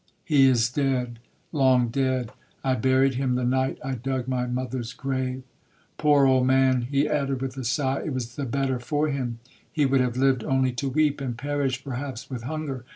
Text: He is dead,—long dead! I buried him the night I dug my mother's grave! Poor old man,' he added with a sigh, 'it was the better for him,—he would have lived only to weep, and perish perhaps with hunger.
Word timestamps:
He 0.25 0.47
is 0.49 0.71
dead,—long 0.71 1.89
dead! 1.89 2.31
I 2.63 2.73
buried 2.73 3.13
him 3.13 3.35
the 3.35 3.43
night 3.43 3.77
I 3.85 3.91
dug 3.93 4.27
my 4.27 4.47
mother's 4.47 4.93
grave! 4.93 5.43
Poor 5.99 6.25
old 6.25 6.47
man,' 6.47 6.87
he 6.89 7.07
added 7.07 7.39
with 7.39 7.55
a 7.55 7.63
sigh, 7.63 8.01
'it 8.05 8.11
was 8.11 8.35
the 8.35 8.45
better 8.45 8.79
for 8.79 9.09
him,—he 9.09 9.85
would 9.85 10.01
have 10.01 10.17
lived 10.17 10.43
only 10.43 10.71
to 10.71 10.89
weep, 10.89 11.21
and 11.21 11.37
perish 11.37 11.83
perhaps 11.83 12.31
with 12.31 12.41
hunger. 12.45 12.83